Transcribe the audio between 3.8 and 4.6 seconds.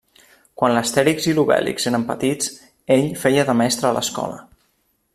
a l'escola.